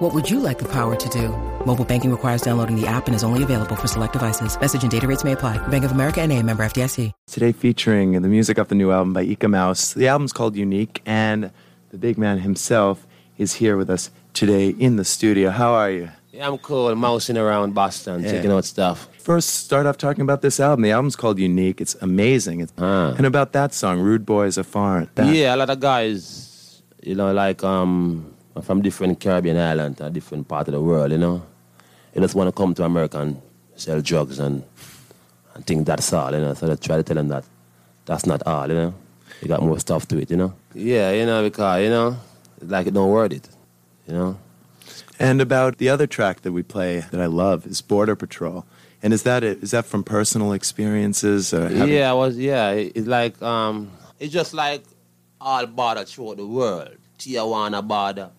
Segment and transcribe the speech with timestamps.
[0.00, 1.28] What would you like the power to do?
[1.66, 4.58] Mobile banking requires downloading the app and is only available for select devices.
[4.58, 5.58] Message and data rates may apply.
[5.68, 7.12] Bank of America and a member FDIC.
[7.26, 9.92] Today featuring the music of the new album by Eek-A-Mouse.
[9.94, 11.50] The album's called Unique, and
[11.90, 15.50] the big man himself is here with us today in the studio.
[15.50, 16.08] How are you?
[16.32, 16.94] Yeah, I'm cool.
[16.94, 18.30] Mousing around Boston, Yeah.
[18.30, 19.06] checking out stuff.
[19.18, 20.82] First, start off talking about this album.
[20.82, 21.78] The album's called Unique.
[21.80, 22.60] It's amazing.
[22.62, 23.12] It's, Ah.
[23.18, 25.08] And about that song, Rude Boys Afar.
[25.16, 25.34] That.
[25.34, 30.48] Yeah, a lot of guys, you know, like um, from different Caribbean islands, or different
[30.48, 31.42] part of the world, you know.
[32.12, 33.40] They just want to come to America and
[33.76, 34.62] sell drugs and
[35.54, 36.54] and think that's all, you know.
[36.54, 37.44] So they try to tell them that
[38.06, 38.94] that's not all, you know.
[39.42, 40.52] You got more stuff to it, you know.
[40.74, 42.16] Yeah, you know, because you know,
[42.60, 43.48] it's like it don't worth it,
[44.06, 44.38] you know.
[45.18, 48.64] And about the other track that we play that I love is Border Patrol.
[49.02, 49.62] And is that it?
[49.62, 51.54] Is that from personal experiences?
[51.54, 52.36] Or having- Yeah, I was.
[52.38, 54.82] Yeah, it's like um, it's just like
[55.40, 56.96] all border throughout the world.
[57.18, 58.30] Tijuana border,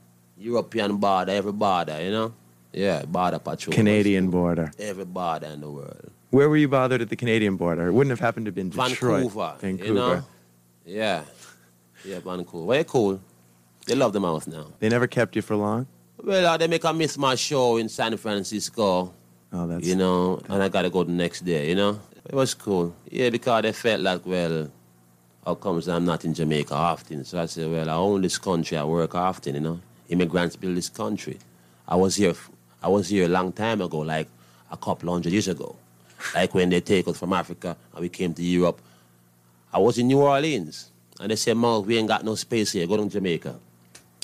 [0.41, 2.01] European border, every border.
[2.01, 2.33] You know.
[2.73, 3.73] Yeah, border patrol.
[3.73, 4.71] Canadian border.
[4.79, 6.11] Every border in the world.
[6.29, 7.87] Where were you bothered at the Canadian border?
[7.87, 8.97] It wouldn't have happened to have been Detroit.
[8.97, 9.55] Vancouver.
[9.59, 9.87] Vancouver.
[9.87, 10.23] You know.
[10.85, 11.23] Yeah.
[12.05, 12.71] Yeah, Vancouver.
[12.71, 13.19] Very cool.
[13.85, 14.67] They love the mouse now.
[14.79, 15.87] They never kept you for long?
[16.23, 19.13] Well, uh, they make a miss my show in San Francisco.
[19.53, 21.99] Oh, that's you know, and I gotta go the next day, you know.
[22.25, 22.95] It was cool.
[23.09, 24.71] Yeah, because they felt like, well,
[25.45, 27.25] how comes I'm not in Jamaica often?
[27.25, 29.79] So I said, well, I own this country, I work often, you know.
[30.11, 31.37] Immigrants build this country.
[31.87, 32.35] I was here
[32.83, 34.27] I was here a long time ago, like
[34.71, 35.75] a couple hundred years ago.
[36.35, 38.79] Like when they take us from Africa and we came to Europe.
[39.73, 42.85] I was in New Orleans and they said, Mo, we ain't got no space here,
[42.87, 43.55] go to Jamaica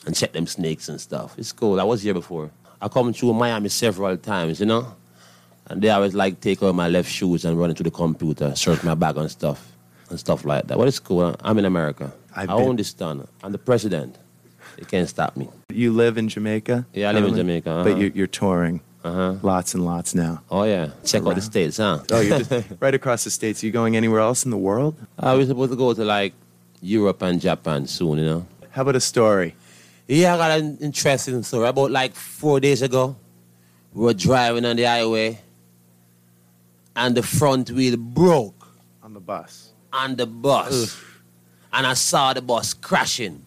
[0.06, 1.36] and check them snakes and stuff.
[1.38, 1.80] It's cool.
[1.80, 2.50] I was here before.
[2.81, 4.96] I come through Miami several times, you know.
[5.68, 8.84] And they always like take out my left shoes and run into the computer, search
[8.84, 9.72] my bag and stuff,
[10.09, 10.78] and stuff like that.
[10.78, 11.36] But it's cool.
[11.42, 12.12] I'm in America.
[12.36, 13.28] I've I been- own this town.
[13.44, 14.18] I'm the president.
[14.78, 15.50] They can't stop me.
[15.70, 16.86] You live in Jamaica?
[16.94, 17.40] Yeah, I live in currently?
[17.42, 17.84] Jamaica, uh-huh.
[17.84, 19.36] But you're, you're touring Uh-huh.
[19.42, 20.42] lots and lots now.
[20.52, 22.00] Oh yeah, check out the states, huh?
[22.12, 23.64] Oh, you're just right across the states.
[23.64, 24.96] Are you going anywhere else in the world?
[25.18, 26.34] I was supposed to go to like
[26.82, 28.46] Europe and Japan soon, you know.
[28.72, 29.56] How about a story?
[30.08, 31.68] Yeah, I got an interesting story.
[31.68, 33.16] About like four days ago,
[33.94, 35.40] we were driving on the highway,
[36.96, 38.68] and the front wheel broke
[39.04, 39.72] On the bus.
[39.92, 40.96] on the bus,
[41.74, 43.42] and I saw the bus crashing.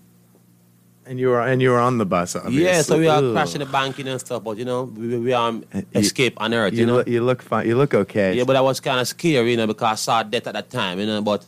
[1.11, 2.63] And you were and you were on the bus, obviously.
[2.63, 3.33] Yeah, so we are Ugh.
[3.35, 6.81] crashing the banking and stuff, but you know, we, we um escape on Earth, you,
[6.81, 6.95] You, know.
[6.99, 7.67] look, you look fine.
[7.67, 8.31] You look okay.
[8.39, 10.71] yeah, but I was kind of scared, you know, because I saw death at that
[10.71, 11.21] time, you know.
[11.21, 11.45] But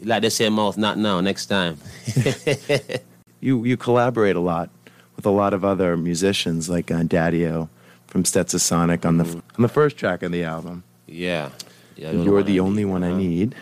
[0.00, 1.76] like they say, mouth not now, next time.
[3.40, 4.70] you you collaborate a lot
[5.16, 7.68] with a lot of other musicians like uh, Daddy-O
[8.06, 9.56] from Stetsasonic on the Mm-hmm.
[9.58, 10.84] on the first track of the album.
[11.08, 11.50] yeah,
[11.96, 12.12] yeah.
[12.12, 13.18] You're the only one I Uh-huh.
[13.18, 13.54] need.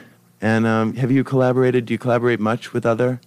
[0.42, 1.86] And um, have you collaborated?
[1.86, 3.20] Do you collaborate much with other?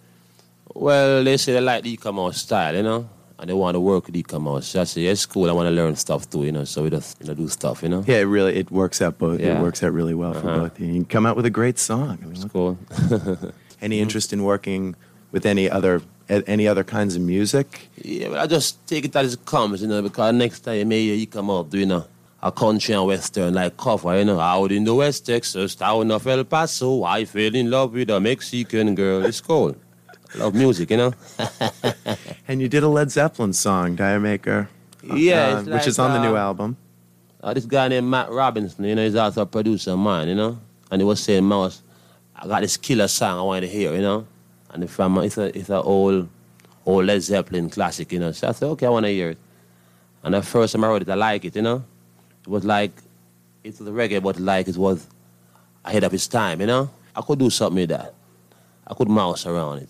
[0.74, 3.10] Well, they say they like the Eek-A-Mouse style, you know,
[3.40, 4.68] and they want to work with Eek-A-Mouse.
[4.68, 5.50] So I say, yeah, it's cool.
[5.50, 6.64] I want to learn stuff too, you know.
[6.66, 8.04] So we just you know, do stuff, you know.
[8.08, 9.40] Yeah, it really it works out both.
[9.40, 10.60] It works out really well for Uh-huh.
[10.62, 10.80] both.
[10.80, 12.18] You You come out with a great song.
[12.22, 12.78] I mean, look- cool.
[13.82, 14.96] any interest in working
[15.32, 17.88] with any other any other kinds of music?
[18.02, 21.16] yeah, but I just take it as it comes, you know, because next time maybe
[21.20, 22.04] you come out doing a,
[22.42, 26.26] a country and western like cover, you know, out in the West Texas, town of
[26.26, 29.24] El Paso, I fell in love with a Mexican girl.
[29.24, 29.76] It's cool.
[30.36, 31.14] I love music, you know.
[32.48, 34.68] And you did a Led Zeppelin song, D'yer Mak'er.
[35.02, 36.78] Yeah, uh, it's which is like, on the new uh, album.
[37.42, 40.36] Uh, this guy named Matt Robinson, you know, he's also a producer of mine, you
[40.36, 40.60] know.
[40.92, 41.82] And he was saying, Mouse,
[42.36, 44.28] I got this killer song I want to hear, you know.
[44.72, 46.28] And from it's a it's a old
[46.86, 48.32] old Led Zeppelin classic, you know.
[48.32, 49.38] So I said, okay, I want to hear it.
[50.24, 51.84] And the first time I heard it, I like it, you know.
[52.44, 52.92] It was like
[53.64, 55.08] it was a reggae, but like it was
[55.84, 56.92] ahead of its time, you know.
[57.16, 58.14] I could do something with that.
[58.86, 59.90] I could mouse around it.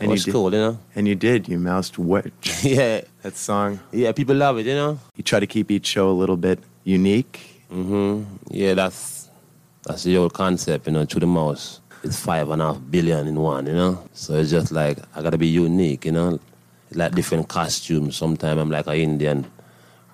[0.00, 0.78] It And you was did- cool, you know.
[0.96, 1.46] And you did.
[1.48, 2.26] You moused what
[2.62, 3.78] yeah, that song.
[3.92, 4.98] yeah, people love it, you know.
[5.16, 7.62] You try to keep each show a little bit unique.
[7.70, 9.28] hmm Yeah, that's
[9.86, 11.80] that's the old concept, you know, to the mouse.
[12.02, 14.02] It's five and a half billion in one, you know?
[14.14, 16.40] So it's just like I gotta be unique, you know?
[16.94, 18.16] Like different costumes.
[18.16, 19.46] Sometimes I'm like an Indian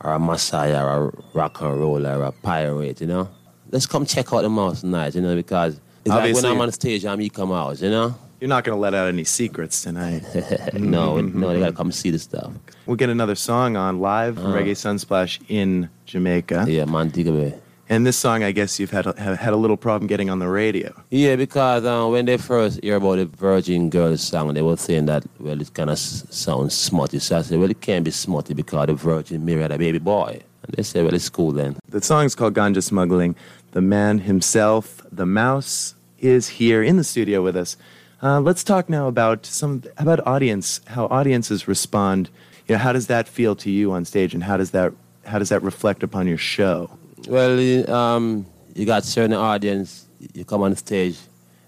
[0.00, 3.29] or a Messiah or a rock and roller or a pirate, you know?
[3.71, 5.75] Let's come check out the mouse tonight, you know, because
[6.05, 8.15] it's like Obviously- when I'm on stage, I'm E come out, you know?
[8.41, 10.23] You're not going to let out any secrets tonight.
[10.75, 12.53] no, no, they gotta come see the stuff.
[12.87, 16.67] we'll get another song on live from Reggae Sunsplash in Jamaica.
[16.69, 17.59] Yeah, Montego Bay.
[17.88, 20.41] And this song, I guess you've had a, have had a little problem getting on
[20.41, 20.93] the radio.
[21.11, 25.06] Yeah, because uh, when they first hear about the Virgin Girls song, they were saying
[25.06, 27.21] that, well, it kind of s- sounds smutty.
[27.21, 29.99] So I said, well, it can't be smutty because the Virgin Mary had a baby
[29.99, 30.41] boy.
[30.65, 31.77] And they said, well, it's cool then.
[31.88, 33.37] The song's called Ganja Smuggling.
[33.71, 37.77] The man himself, the mouse, is here in the studio with us.
[38.22, 42.30] Uh, let's talk now about some about audience, how audiences respond.
[42.66, 44.92] You know, how does that feel to you on stage, and how does that
[45.26, 46.90] how does that reflect upon your show?
[47.28, 51.18] Well, you- um, you got certain audience, you come on stage,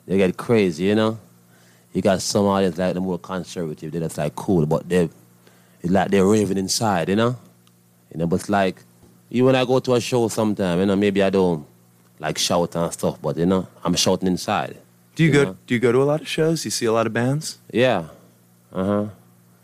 [0.06, 1.18] they get crazy, you know?
[1.92, 5.08] You got some audience like the more conservative, they're just like cool, but they
[5.82, 7.36] it's like they're raving inside, you know?
[8.12, 8.82] You know, but it's like,
[9.30, 11.66] when I go to a show sometime, you know, maybe I don't
[12.20, 14.78] like shout and stuff, but you know, I'm shouting inside.
[15.18, 15.44] Do you Yeah.
[15.46, 16.64] go Do you go to a lot of shows?
[16.64, 17.58] You see a lot of bands.
[17.72, 18.04] Yeah.
[18.72, 19.04] Uh huh.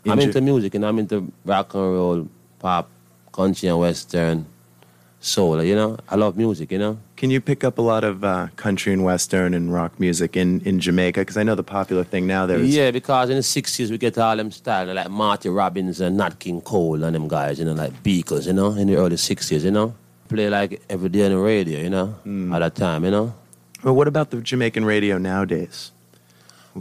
[0.05, 2.27] I'm into music and I'm into rock and roll,
[2.59, 2.89] pop,
[3.31, 4.45] country and western,
[5.21, 5.63] soul.
[5.63, 6.73] You know, I love music.
[6.73, 6.97] You know.
[7.15, 10.59] Can you pick up a lot of uh, country and western and rock music in,
[10.69, 11.21] in Jamaica?
[11.21, 13.97] Because I know the popular thing now there is Yeah, because in the '60s we
[13.97, 17.59] get all them style like Marty Robbins and Nat King Cole and them guys.
[17.59, 18.45] You know, like Beakers.
[18.45, 19.63] You know, in the early '60s.
[19.63, 19.95] You know,
[20.27, 21.79] play like every day on the radio.
[21.79, 22.07] You know,
[22.53, 23.05] at that time.
[23.05, 23.33] You know.
[23.85, 25.91] Well, what about the Jamaican radio nowadays?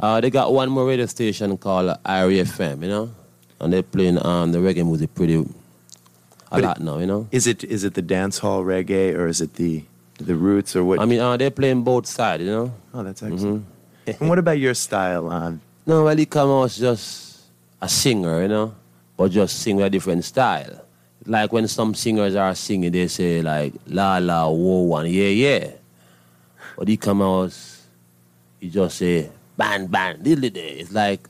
[0.01, 3.11] Uh, they got one more radio station called Irie FM, you know,
[3.61, 5.45] and they're playing um, the reggae music pretty a
[6.51, 7.29] But lot now, you know.
[7.31, 9.85] Is it is it the dance hall reggae or is it the
[10.17, 10.99] the roots or what?
[10.99, 12.73] I mean, uh, they're playing both sides, you know.
[12.95, 13.67] oh, that's excellent.
[14.07, 15.29] and what about your style?
[15.29, 15.53] Uh,
[15.85, 17.43] No, well, he come out just
[17.83, 18.75] a singer, you know,
[19.19, 20.81] but just sing with a different style.
[21.27, 25.71] Like when some singers are singing, they say like la la whoa and yeah yeah,
[26.77, 27.55] but he come out,
[28.61, 30.79] he just say ban ban diddly day.
[30.81, 31.29] It's like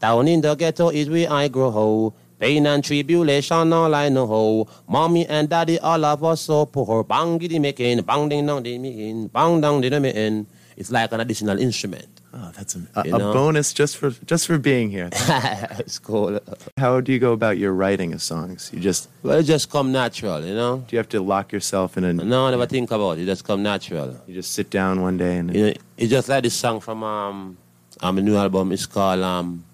[0.00, 1.70] down in the ghetto is where I grow.
[1.70, 2.14] Ho.
[2.38, 4.66] Pain and tribulation, all I know.
[4.88, 7.04] Mommy and daddy, all of us so poor.
[7.04, 10.46] Bang giddy making, bang ding dong ding making, bang dong ding making.
[10.76, 12.21] It's like an additional instrument.
[12.34, 15.08] Oh, that's a, a, a bonus just for just for being here.
[15.78, 16.40] it's cool.
[16.78, 18.70] How do you go about your writing of songs?
[18.72, 20.84] You just Well, it just come natural, you know.
[20.86, 22.12] do you have to lock yourself in a?
[22.12, 23.22] No, I never think about it.
[23.22, 24.16] It just come natural.
[24.26, 27.02] You just sit down one day and You know, it's just like this song from
[27.04, 27.56] um,
[28.00, 28.72] um, a new album.
[28.72, 29.64] It's called um,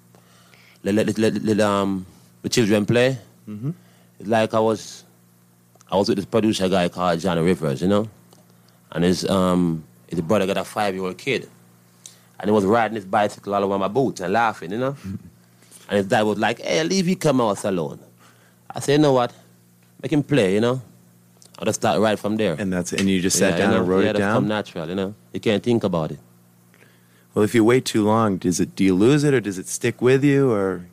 [0.85, 2.07] let, let, let, let, let, um,
[2.43, 3.19] the children play.
[3.49, 3.75] Mhm.
[4.21, 5.05] It's like I was,
[5.91, 8.09] I was with this producer guy called Johnny Rivers, you know,
[8.93, 11.49] and his um, his brother got a five year old kid,
[12.39, 14.97] and he was riding his bicycle all over my boots and laughing, you know,
[15.89, 17.99] and his dad was like, "Hey, leave him come out alone."
[18.75, 19.33] I said, "You know what?
[20.03, 20.81] Make him play, you know."
[21.61, 22.55] I just start right from there.
[22.59, 24.35] and that's and you just sat Yeah, down you know, and wrote yeah, it down.
[24.35, 25.15] come natural, you know.
[25.33, 26.21] You can't think about it.
[27.35, 29.67] well, if you wait too long, does it do you lose it or does it
[29.69, 30.87] stick with you or?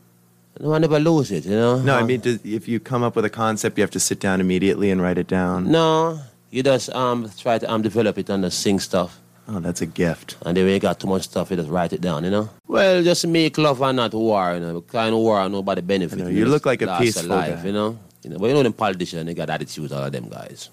[0.60, 1.82] No, I never lose it, you know.
[1.82, 4.40] No, I mean, if you come up with a concept, you have to sit down
[4.40, 5.70] immediately and write it down.
[5.70, 6.20] no,
[6.50, 9.86] you just um try to um develop it and just sing stuff, Oh, that's a
[9.86, 10.38] gift.
[10.46, 12.50] and then when you got too much stuff, you just write it down, you know.
[12.68, 14.82] Well, just make love and not war, you know.
[14.82, 16.20] Kind of war, nobody benefit.
[16.20, 17.68] I know, You you look like a peaceful life, guy.
[17.68, 18.00] you know.
[18.24, 20.70] You know, but you know them politicians, they got attitudes, all of them guys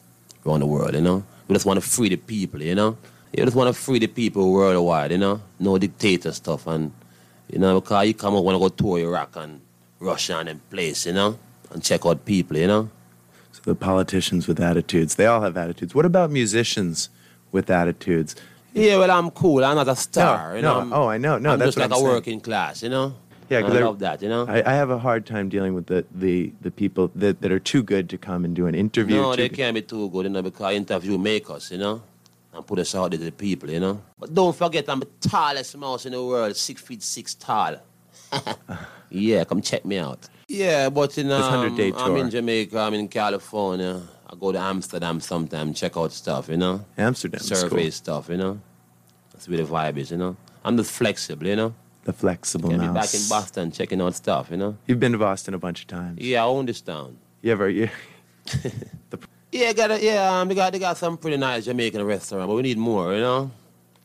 [0.46, 1.22] around the world, you know.
[1.48, 2.96] We just want to free the people, you know.
[3.36, 5.42] You just want to free the people worldwide, you know.
[5.60, 6.92] No dictator stuff, and
[7.52, 9.60] you know, because you come out want to go tour Iraq and
[10.00, 11.38] Russia and them place, you know,
[11.72, 12.88] and check out people, you know.
[13.52, 15.94] So the politicians with attitudes, they all have attitudes.
[15.94, 17.10] What about musicians
[17.52, 18.34] with attitudes?
[18.74, 19.64] Yeah, well, I'm cool.
[19.64, 20.50] I'm not a star.
[20.50, 20.72] No, you no.
[20.74, 20.78] know?
[20.80, 21.38] I'm- Oh, I know.
[21.38, 22.14] No, I'm that's just what like I'm a saying.
[22.16, 23.14] working class, you know.
[23.50, 24.46] Yeah, I I- love that, you know.
[24.48, 27.58] I, I have a hard time dealing with the, the, the people that, that are
[27.58, 29.16] too good to come and do an interview.
[29.16, 32.02] no, they good- can't be too good, you know, because interview make us, you know,
[32.54, 34.00] and put us out there to the people, you know.
[34.18, 37.76] But don't forget, I'm the tallest mouse in the world, six feet six tall.
[39.10, 40.28] yeah, come check me out.
[40.48, 42.30] Yeah, but in um, 100-day I'm in.
[42.30, 44.00] Jamaica, I'm in California.
[44.30, 46.84] I go to Amsterdam sometime, check out stuff, you know.
[46.96, 47.40] Amsterdam.
[47.40, 47.90] Survey cool.
[47.90, 48.60] stuff, you know.
[49.42, 50.36] That's where the vibe is, you know.
[50.64, 51.74] I'm the flexible, you know.
[52.04, 54.76] The flexible Can be back in Boston checking out stuff, you know.
[54.86, 56.20] You've been to Boston a bunch of times.
[56.20, 57.16] Yeah, I own this town.
[57.42, 57.68] You ever?
[57.68, 57.88] You,
[59.50, 62.54] Yeah, got a, yeah, um, they got they got some pretty nice Jamaican restaurant, but
[62.54, 63.50] we need more, you know.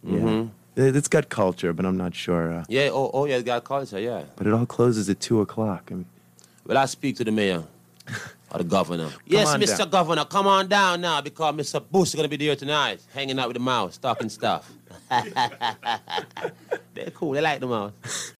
[0.05, 0.49] Mhm.
[0.75, 2.51] It- It's got culture, but I'm not sure.
[2.51, 4.23] Uh, Yeah, oh, oh yeah, It's got culture, yeah.
[4.35, 5.89] but it all closes at two o'clock.
[5.91, 6.05] I mean,
[6.65, 7.63] Well, I speak to the mayor
[8.51, 9.09] or the governor.
[9.25, 9.77] yes, Mr.
[9.77, 9.89] down.
[9.89, 11.83] Governor, come on down now because Mr.
[11.89, 14.71] Bush is gonna be there tonight, hanging out with the mouse, talking stuff.
[16.93, 17.31] They're cool.
[17.33, 17.91] They like the mouse.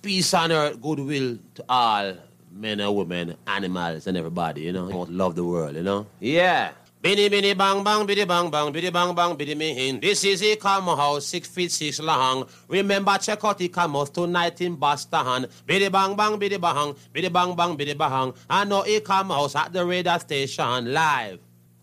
[0.01, 2.13] Peace on earth, goodwill to all
[2.51, 4.61] men and women, animals, and everybody.
[4.61, 5.75] You know, love the world.
[5.75, 6.07] You know.
[6.19, 6.71] Yeah.
[7.07, 9.97] Biddy biddy bang bang biddy bang bang biddy bang bang biddy me in.
[10.01, 12.45] This is Eek-A-Mouse, six feet six long.
[12.67, 15.47] Remember check out the Camos tonight in Boston.
[15.65, 18.33] Biddy bang bang biddy bang biddy bang bang biddy bang.
[18.49, 21.39] I know Eek-A-Mouse at the radar station live.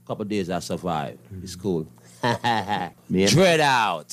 [0.07, 1.21] Couple days I survived.
[1.43, 1.89] It's cool.
[2.23, 4.13] Dread out.